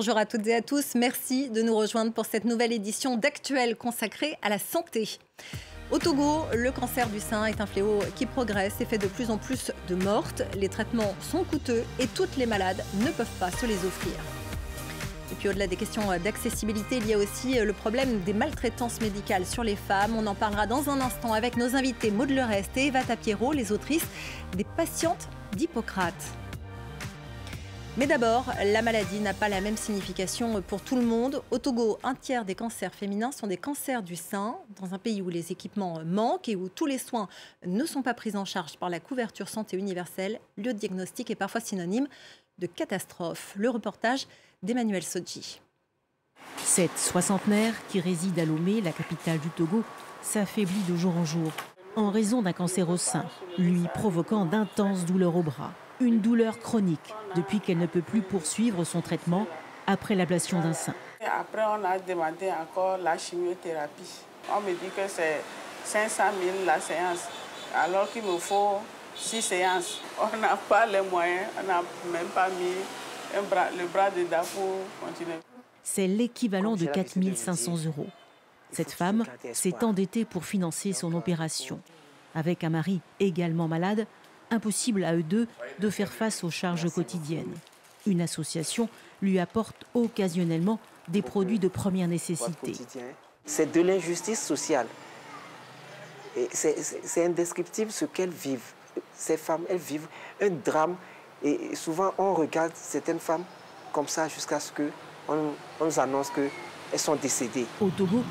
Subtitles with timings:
[0.00, 0.94] Bonjour à toutes et à tous.
[0.94, 5.18] Merci de nous rejoindre pour cette nouvelle édition d'Actuel consacrée à la santé.
[5.90, 9.28] Au Togo, le cancer du sein est un fléau qui progresse et fait de plus
[9.28, 10.42] en plus de mortes.
[10.56, 14.12] Les traitements sont coûteux et toutes les malades ne peuvent pas se les offrir.
[15.32, 19.46] Et puis au-delà des questions d'accessibilité, il y a aussi le problème des maltraitances médicales
[19.46, 20.14] sur les femmes.
[20.16, 23.72] On en parlera dans un instant avec nos invités Maud Lerest et Eva Tapiero, les
[23.72, 24.06] autrices
[24.56, 26.14] des patientes d'Hippocrate.
[27.98, 31.42] Mais d'abord, la maladie n'a pas la même signification pour tout le monde.
[31.50, 34.54] Au Togo, un tiers des cancers féminins sont des cancers du sein.
[34.80, 37.26] Dans un pays où les équipements manquent et où tous les soins
[37.66, 41.60] ne sont pas pris en charge par la couverture santé universelle, le diagnostic est parfois
[41.60, 42.06] synonyme
[42.58, 43.52] de catastrophe.
[43.56, 44.28] Le reportage
[44.62, 45.60] d'Emmanuel Soji.
[46.58, 49.82] Cette soixantenaire qui réside à Lomé, la capitale du Togo,
[50.22, 51.50] s'affaiblit de jour en jour
[51.96, 53.24] en raison d'un cancer au sein,
[53.58, 58.84] lui provoquant d'intenses douleurs au bras une douleur chronique depuis qu'elle ne peut plus poursuivre
[58.84, 59.46] son traitement
[59.86, 60.94] après l'ablation d'un sein.
[61.20, 64.22] Après, on a demandé encore la chimiothérapie.
[64.54, 65.42] On me dit que c'est
[65.84, 67.28] 500 000 la séance,
[67.74, 68.78] alors qu'il me faut
[69.16, 70.00] 6 séances.
[70.20, 71.82] On n'a pas les moyens, on n'a
[72.12, 72.74] même pas mis
[73.34, 75.38] le bras dedans pour continuer.
[75.82, 78.06] C'est l'équivalent de 4 500 euros.
[78.70, 81.80] Cette femme s'est endettée pour financer son opération.
[82.34, 84.06] Avec un mari également malade,
[84.50, 85.46] impossible à eux deux
[85.78, 87.54] de faire face aux charges quotidiennes.
[88.06, 88.88] Une association
[89.22, 92.72] lui apporte occasionnellement des produits de première nécessité.
[93.44, 94.86] C'est de l'injustice sociale.
[96.52, 98.72] C'est indescriptible ce qu'elles vivent.
[99.14, 100.08] Ces femmes, elles vivent
[100.40, 100.96] un drame.
[101.42, 103.44] Et souvent, on regarde certaines femmes
[103.92, 107.66] comme ça jusqu'à ce qu'on on nous annonce qu'elles sont décédées.
[107.80, 108.22] Au Togo,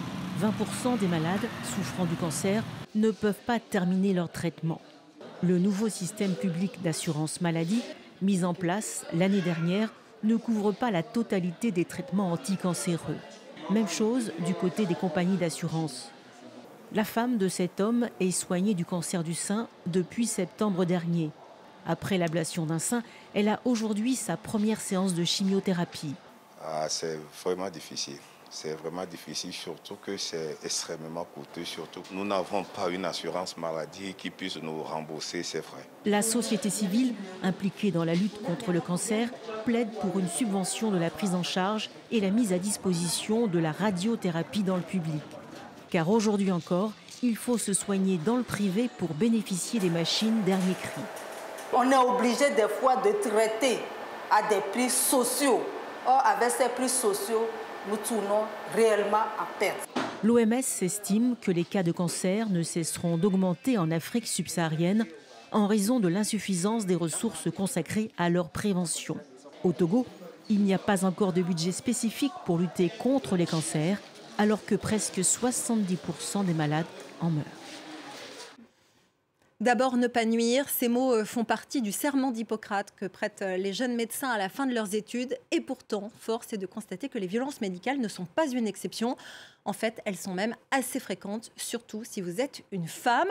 [0.41, 2.63] 20% des malades souffrant du cancer
[2.95, 4.81] ne peuvent pas terminer leur traitement.
[5.43, 7.83] Le nouveau système public d'assurance maladie,
[8.23, 9.93] mis en place l'année dernière,
[10.23, 13.17] ne couvre pas la totalité des traitements anticancéreux.
[13.69, 16.09] Même chose du côté des compagnies d'assurance.
[16.93, 21.29] La femme de cet homme est soignée du cancer du sein depuis septembre dernier.
[21.85, 23.03] Après l'ablation d'un sein,
[23.35, 26.15] elle a aujourd'hui sa première séance de chimiothérapie.
[26.63, 28.17] Ah, c'est vraiment difficile.
[28.49, 31.65] C'est vraiment difficile, surtout que c'est extrêmement coûteux.
[31.65, 35.85] Surtout nous n'avons pas une assurance maladie qui puisse nous rembourser ces frais.
[36.05, 37.13] La société civile,
[37.43, 39.29] impliquée dans la lutte contre le cancer,
[39.65, 43.59] plaide pour une subvention de la prise en charge et la mise à disposition de
[43.59, 45.21] la radiothérapie dans le public.
[45.89, 46.91] Car aujourd'hui encore,
[47.23, 51.01] il faut se soigner dans le privé pour bénéficier des machines dernier cri.
[51.73, 53.79] On est obligé des fois de traiter
[54.31, 55.61] à des prix sociaux.
[56.05, 57.47] Or, avec ces prix sociaux,
[57.89, 58.43] nous tournons
[58.75, 59.25] réellement
[59.59, 59.87] perte.
[60.23, 65.05] L'OMS estime que les cas de cancer ne cesseront d'augmenter en Afrique subsaharienne
[65.51, 69.17] en raison de l'insuffisance des ressources consacrées à leur prévention.
[69.63, 70.05] Au Togo,
[70.49, 73.99] il n'y a pas encore de budget spécifique pour lutter contre les cancers,
[74.37, 76.85] alors que presque 70% des malades
[77.21, 77.45] en meurent.
[79.59, 80.69] D'abord, ne pas nuire.
[80.69, 84.37] Ces mots euh, font partie du serment d'Hippocrate que prêtent euh, les jeunes médecins à
[84.37, 85.35] la fin de leurs études.
[85.49, 89.17] Et pourtant, force est de constater que les violences médicales ne sont pas une exception.
[89.67, 93.27] En fait, elles sont même assez fréquentes, surtout si vous êtes une femme.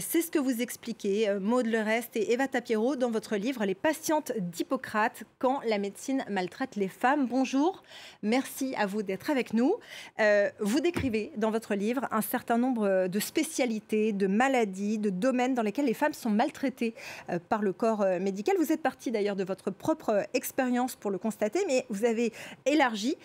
[0.00, 3.74] C'est ce que vous expliquez, euh, Maud Lerest et Eva Tapiero, dans votre livre Les
[3.74, 7.26] patientes d'Hippocrate, quand la médecine maltraite les femmes.
[7.26, 7.82] Bonjour,
[8.22, 9.74] merci à vous d'être avec nous.
[10.20, 15.52] Euh, vous décrivez dans votre livre un certain nombre de spécialités, de maladies, de domaines
[15.52, 16.94] dans lesquels les femmes sont maltraitées
[17.28, 18.56] euh, par le corps médical.
[18.58, 22.32] Vous êtes parti d'ailleurs de votre propre expérience pour le constater, mais vous avez
[22.64, 23.16] élargi.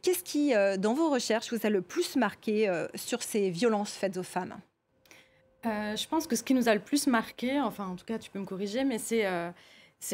[0.00, 4.16] Qu'est-ce qui, dans vos recherches, vous a le plus marqué euh, sur ces violences faites
[4.16, 4.56] aux femmes?
[5.66, 8.18] Euh, Je pense que ce qui nous a le plus marqué, enfin en tout cas
[8.18, 9.50] tu peux me corriger, mais c'est euh,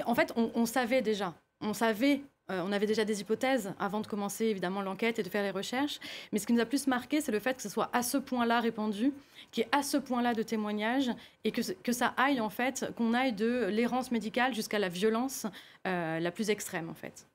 [0.07, 4.45] en fait on, savait déjà, on savait on avait déjà des hypothèses avant de commencer
[4.45, 5.99] évidemment l'enquête et de faire les recherches.
[6.31, 8.19] Mais ce qui nous a plus marqué, c'est le fait que ce soit à ce
[8.19, 9.15] point-là répandu,
[9.51, 11.11] qu'il y ait à ce point-là de témoignages
[11.45, 15.47] et que, que ça aille en fait, qu'on aille de l'errance médicale jusqu'à la violence
[15.85, 17.27] la plus extrême en fait.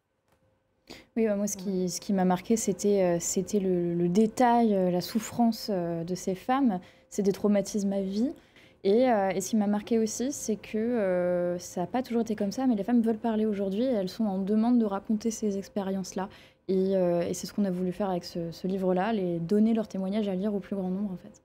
[1.15, 5.01] Oui, bah, moi, ce qui, ce qui m'a marqué, c'était euh, le, détail, euh, la
[5.01, 6.79] souffrance euh, de ces femmes.
[7.09, 8.31] C'est des traumatismes à vie.
[8.85, 12.53] Et, et ce qui m'a marqué aussi, c'est que ça n'a pas toujours été comme
[12.53, 15.57] ça, mais les femmes veulent parler aujourd'hui et elles sont en demande de raconter ces
[15.57, 16.29] expériences-là.
[16.69, 19.89] Et, et c'est ce qu'on a voulu faire avec ce, ce livre-là, les donner leurs
[19.89, 21.41] témoignages à lire au plus grand nombre, en fait.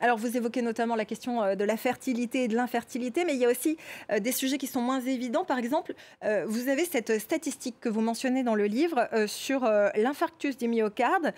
[0.00, 3.40] Alors, vous évoquez notamment la question euh, de la fertilité et de l'infertilité, mais il
[3.40, 3.76] y a aussi
[4.10, 5.44] euh, des sujets qui sont moins évidents.
[5.44, 5.94] Par exemple,
[6.24, 9.64] euh, vous avez cette statistique que vous mentionnez dans le livre sur
[9.96, 11.32] l'infarctus du myocarde.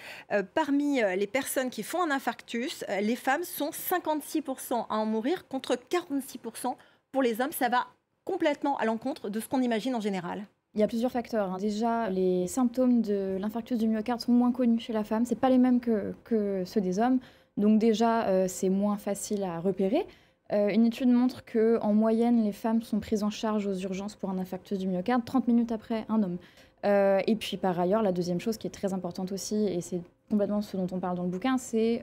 [0.54, 5.76] Parmi les personnes qui font un infarctus, les femmes sont 56% à en mourir contre
[5.76, 6.74] 46%
[7.12, 7.52] pour les hommes.
[7.52, 7.86] Ça va
[8.24, 10.46] complètement à l'encontre de ce qu'on imagine en général.
[10.74, 11.52] il y a plusieurs facteurs.
[11.52, 11.58] Hein.
[11.58, 15.24] Déjà, les symptômes de l'infarctus du myocarde sont moins connus chez la femme.
[15.24, 17.20] Ce pas les mêmes que, ceux des hommes.
[17.58, 20.06] Donc déjà, euh, c'est moins facile à repérer.
[20.52, 24.14] Euh, une étude montre que en moyenne, les femmes sont prises en charge aux urgences
[24.14, 26.38] pour un infarctus du myocarde 30 minutes après un homme.
[26.86, 30.00] Euh, et puis par ailleurs, la deuxième chose qui est très importante aussi, et c'est
[30.30, 32.00] complètement ce dont on parle dans le bouquin, c'est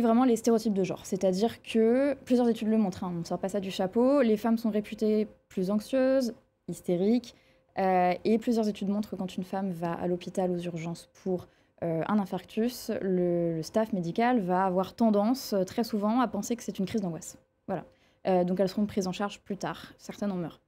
[0.00, 1.06] vraiment les stéréotypes de genre.
[1.06, 4.36] C'est-à-dire que plusieurs études le montrent, hein, on ne sort pas ça du chapeau, les
[4.36, 6.34] femmes sont réputées plus anxieuses,
[6.68, 7.36] hystériques,
[7.78, 11.46] et plusieurs études montrent que quand une femme va à l'hôpital aux urgences pour
[11.82, 16.62] euh, un infarctus, le, staff médical va avoir tendance euh, très souvent à penser que
[16.62, 17.36] c'est une crise d'angoisse.
[17.68, 18.44] Voilà.
[18.44, 19.92] donc elles seront prises en charge plus tard.
[19.98, 20.60] Certaines en meurent.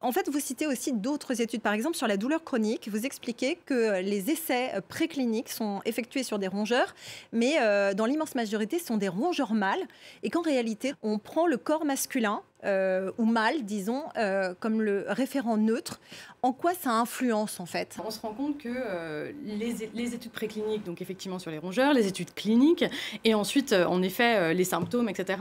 [0.00, 2.88] En fait, vous citez aussi d'autres études, par exemple sur la douleur chronique.
[2.88, 6.94] Vous expliquez que les essais précliniques sont effectués sur des rongeurs,
[7.32, 7.58] mais
[7.94, 9.86] dans l'immense majorité, ce sont des rongeurs mâles,
[10.22, 15.04] et qu'en réalité, on prend le corps masculin euh, ou mal, disons, euh, comme le
[15.08, 16.00] référent neutre.
[16.42, 17.96] En quoi ça influence en fait?
[18.04, 22.06] On se rend compte que euh, les, études précliniques, donc effectivement sur les rongeurs, les
[22.06, 22.84] études cliniques
[23.24, 25.40] et ensuite en effet les symptômes, etc.,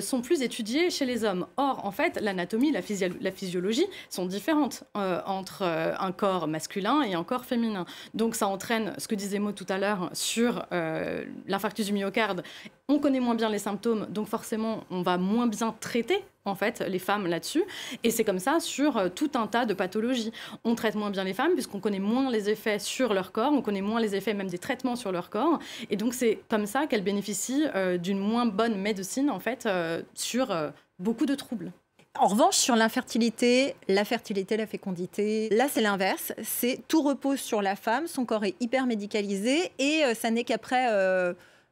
[0.00, 1.46] sont plus étudiées chez les hommes.
[1.56, 2.80] Or, en fait, l'anatomie, la,
[3.20, 7.84] la, physiologie sont différentes entre un corps masculin et un corps féminin.
[8.14, 12.44] Donc ça entraîne, ce que disait Maud tout à l'heure, sur l'infarctus du myocarde.
[12.90, 16.80] On connaît moins bien les symptômes, donc forcément on va moins bien traiter en fait,
[16.80, 17.62] les femmes là-dessus.
[18.02, 20.32] Et c'est comme ça sur euh, tout un tas de pathologies.
[20.64, 23.62] On traite moins bien les femmes puisqu'on connaît moins les effets sur leur corps, on
[23.62, 25.60] connaît moins les effets même des traitements sur leur corps.
[25.88, 30.02] Et donc c'est comme ça qu'elles bénéficient euh, d'une moins bonne médecine, en fait, euh,
[30.14, 30.52] sur
[30.98, 31.70] beaucoup de troubles.
[32.18, 36.32] En revanche, sur l'infertilité, la fertilité, la fécondité, là c'est l'inverse.
[36.42, 40.88] C'est tout repose sur la femme, son corps est hyper médicalisé et ça n'est qu'après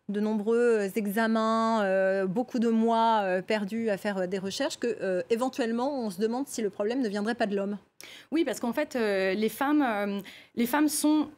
[0.08, 5.22] de nombreux examens, euh, beaucoup de mois euh, perdus à faire euh, des recherches, que
[5.30, 7.78] éventuellement on se demande si le problème ne viendrait pas de l'homme.
[8.30, 10.22] Oui, parce qu'en fait, les femmes,
[10.54, 11.28] les femmes sont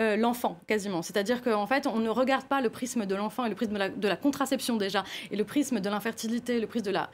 [0.00, 1.02] l'enfant quasiment.
[1.02, 4.08] C'est-à-dire qu'en fait, on ne regarde pas le prisme de l'enfant et le prisme de
[4.08, 7.10] la, contraception déjà, et le prisme de l'infertilité, le prisme de la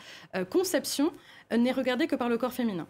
[0.51, 1.13] conception
[1.53, 2.87] n'est regardé que par le corps féminin.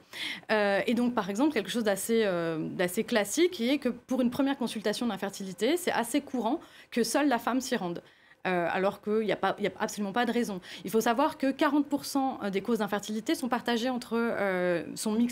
[0.50, 4.31] Euh, et donc, par exemple, quelque chose euh, d'assez classique qui est que pour une
[4.31, 8.02] première consultation d'infertilité, c'est assez courant que seule la femme s'y rende.
[8.46, 9.38] Euh, alors qu'il n'y a,
[9.81, 10.61] absolument pas de raison.
[10.85, 14.82] Il faut savoir que 40% des causes d'infertilité sont partagées entre, euh,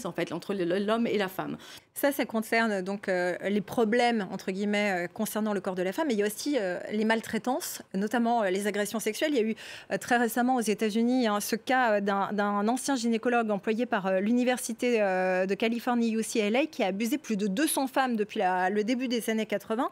[0.05, 1.59] en fait, entre l'homme et la femme.
[1.93, 6.07] Ça, ça concerne donc euh, les problèmes, entre guillemets, concernant le corps de la femme.
[6.09, 6.57] Mais il y a aussi
[6.91, 9.33] les maltraitances, notamment les agressions sexuelles.
[9.35, 9.57] Il y a eu
[9.99, 16.13] très récemment aux États-Unis hein, ce cas d'un ancien gynécologue employé par l'Université de Californie
[16.13, 19.91] UCLA qui a abusé plus de 200 femmes depuis le début des années 80.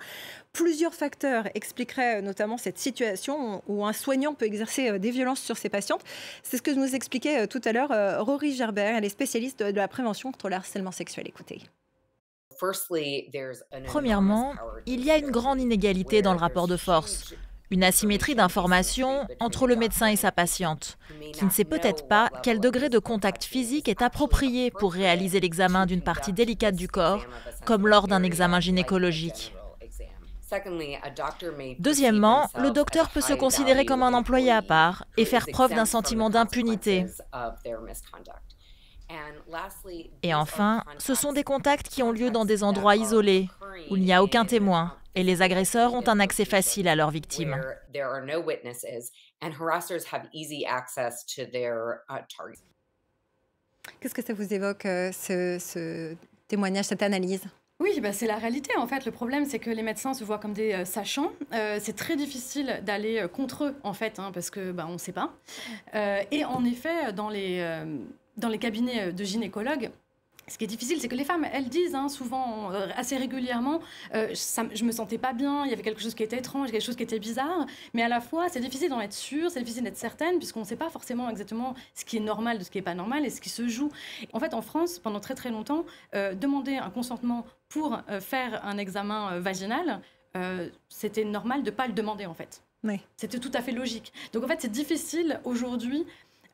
[0.52, 5.56] Plusieurs facteurs expliqueraient notamment cette situation où un soignant peut exercer euh, des violences sur
[5.56, 6.02] ses patientes.
[6.42, 9.62] C'est ce que nous expliquait euh, tout à l'heure euh, Rory Gerbert, elle est spécialiste
[9.62, 11.28] de la prévention contre le harcèlement sexuel.
[11.28, 11.60] Écoutez.
[13.86, 14.54] Premièrement,
[14.86, 17.32] il y a une grande inégalité dans le rapport de force,
[17.70, 20.98] une asymétrie d'information entre le médecin et sa patiente,
[21.32, 25.86] qui ne sait peut-être pas quel degré de contact physique est approprié pour réaliser l'examen
[25.86, 27.24] d'une partie délicate du corps,
[27.64, 29.54] comme lors d'un examen gynécologique.
[31.78, 35.86] Deuxièmement, le docteur peut se considérer comme un employé à part et faire preuve d'un
[35.86, 37.06] sentiment d'impunité.
[40.22, 43.48] Et enfin, ce sont des contacts qui ont lieu dans des endroits isolés,
[43.90, 47.10] où il n'y a aucun témoin, et les agresseurs ont un accès facile à leurs
[47.10, 47.60] victimes.
[54.00, 56.14] Qu'est-ce que ça vous évoque, euh, ce
[56.46, 57.44] témoignage, cette analyse?
[57.80, 58.76] Oui, bah c'est la réalité.
[58.76, 61.32] En fait, le problème, c'est que les médecins se voient comme des euh, sachants.
[61.54, 64.92] Euh, c'est très difficile d'aller euh, contre eux, en fait, hein, parce que bah, on
[64.92, 65.32] ne sait pas.
[66.30, 67.84] et en effet, dans les,
[68.36, 69.90] dans les cabinets de gynécologues,
[70.50, 73.80] ce qui est difficile, c'est que les femmes, elles disent hein, souvent, assez régulièrement,
[74.14, 76.72] euh, ça, je me sentais pas bien, il y avait quelque chose qui était étrange,
[76.72, 79.60] quelque chose qui était bizarre, mais à la fois, c'est difficile d'en être sûre, c'est
[79.60, 82.70] difficile d'être certaine, puisqu'on ne sait pas forcément exactement ce qui est normal de ce
[82.70, 83.90] qui n'est pas normal et ce qui se joue.
[84.32, 89.40] En fait, en France, pendant très très longtemps, demander un consentement pour faire un examen
[89.40, 90.02] vaginal,
[90.88, 92.62] c'était normal de ne pas le demander en fait.
[92.84, 93.00] Oui.
[93.16, 94.12] C'était tout à fait logique.
[94.32, 96.06] Donc en fait, c'est difficile aujourd'hui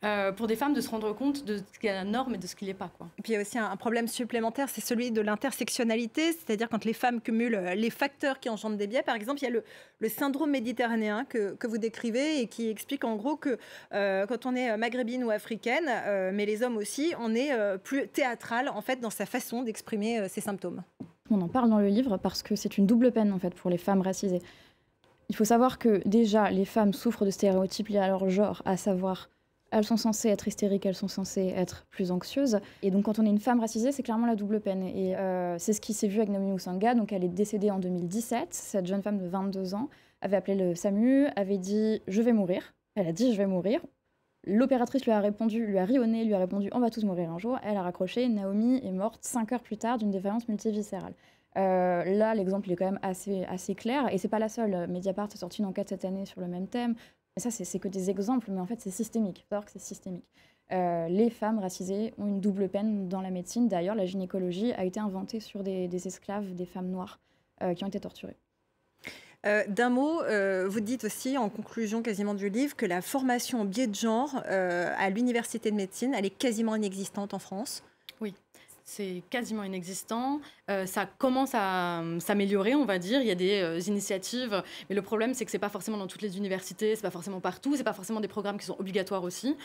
[0.04, 2.38] euh, pour des femmes de se rendre compte de ce qui est la norme et
[2.38, 2.90] de ce qui n'est pas.
[2.98, 3.08] Quoi.
[3.18, 6.84] Et puis il y a aussi un, problème supplémentaire, c'est celui de l'intersectionnalité, c'est-à-dire quand
[6.84, 9.02] les femmes cumulent euh, les facteurs qui engendrent des biais.
[9.02, 13.04] Par exemple, il y a le, syndrome méditerranéen que, que, vous décrivez et qui explique
[13.04, 13.58] en gros que
[13.92, 15.90] euh, quand on est maghrébine ou africaine,
[16.32, 20.40] mais les hommes aussi, on est plus théâtral en fait dans sa façon d'exprimer ses
[20.40, 20.82] symptômes.
[21.30, 23.70] On en parle dans le livre parce que c'est une double peine en fait pour
[23.70, 24.42] les femmes racisées.
[25.28, 28.76] Il faut savoir que déjà les femmes souffrent de stéréotypes liés à leur genre, à
[28.76, 29.28] savoir
[29.70, 32.60] elles sont censées être hystériques, elles sont censées être plus anxieuses.
[32.82, 34.82] Et donc, quand on est une femme racisée, c'est clairement la double peine.
[34.82, 36.94] Et euh, c'est ce qui s'est vu avec Naomi Usanga.
[36.94, 38.48] Donc, elle est décédée en 2017.
[38.50, 39.88] Cette jeune femme de 22 ans
[40.20, 42.74] avait appelé le SAMU, avait dit Je vais mourir.
[42.94, 43.80] Elle a dit Je vais mourir.
[44.44, 47.38] L'opératrice lui a répondu, lui a rionné, lui a répondu On va tous mourir un
[47.38, 47.58] jour.
[47.64, 48.28] Elle a raccroché.
[48.28, 51.14] Naomi est morte cinq heures plus tard d'une défaillance multiviscérale.
[51.56, 54.12] Euh, là, l'exemple est quand même assez, assez clair.
[54.12, 54.86] Et c'est pas la seule.
[54.88, 56.94] Mediapart a sorti une enquête cette année sur le même thème.
[57.36, 59.46] Mais ça, c'est que des exemples, mais en fait, c'est systémique.
[59.50, 60.24] Que c'est systémique.
[60.72, 63.68] Euh, les femmes racisées ont une double peine dans la médecine.
[63.68, 67.20] D'ailleurs, la gynécologie a été inventée sur des, esclaves, des femmes noires,
[67.62, 68.36] euh, qui ont été torturées.
[69.44, 70.22] Euh, d'un mot,
[70.66, 74.42] vous dites aussi en conclusion quasiment du livre que la formation au biais de genre
[74.46, 77.84] à l'université de médecine, elle est quasiment inexistante en France.
[78.88, 80.40] C'est quasiment inexistant.
[80.70, 83.20] Euh, ça commence à euh, s'améliorer, on va dire.
[83.20, 86.06] Il y a des euh, initiatives, mais le problème, c'est que c'est pas forcément dans
[86.06, 89.24] toutes les universités, c'est pas forcément partout, c'est pas forcément des programmes qui sont obligatoires
[89.24, 89.56] aussi.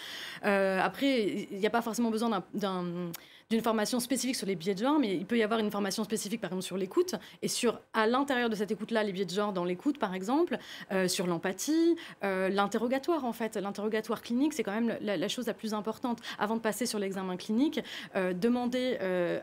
[0.42, 3.12] après, il n'y a pas forcément besoin d'un
[3.52, 6.04] d'une formation spécifique sur les biais de genre, mais il peut y avoir une formation
[6.04, 9.30] spécifique, par exemple, sur l'écoute, et sur, à l'intérieur de cette écoute-là, les biais de
[9.30, 10.58] genre dans l'écoute, par exemple,
[10.92, 13.58] euh, sur l'empathie, euh, l'interrogatoire, en fait.
[13.58, 16.20] L'interrogatoire clinique, c'est quand même la, chose la plus importante.
[16.40, 17.82] Avant de passer sur l'examen clinique,
[18.16, 18.98] euh, demander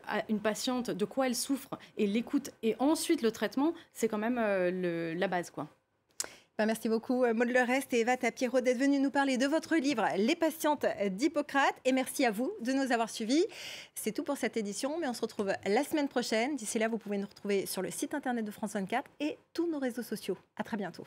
[0.07, 4.19] à une patiente de quoi elle souffre, et l'écoute, et ensuite le traitement, c'est quand
[4.19, 4.39] même
[5.19, 5.69] la base, quoi.
[6.59, 9.77] Bah, merci beaucoup, euh, Maud Reste et Eva Tapiro, d'être venus nous parler de votre
[9.77, 11.77] livre Les patientes d'Hippocrate.
[11.85, 13.47] Et merci à vous de nous avoir suivis.
[13.95, 16.57] C'est tout pour cette édition, mais on se retrouve la semaine prochaine.
[16.57, 19.71] D'ici là, vous pouvez nous retrouver sur le site internet de France 24 et tous
[19.71, 20.37] nos réseaux sociaux.
[20.57, 21.05] À très bientôt.